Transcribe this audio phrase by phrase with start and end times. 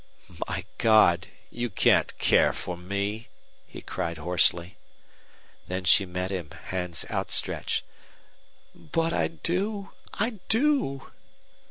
[0.47, 1.27] "My God!
[1.51, 3.27] You can't care for me?"
[3.67, 4.77] he cried, hoarsely.
[5.67, 7.83] Then she met him, hands outstretched.
[8.73, 11.11] "But I do I do!"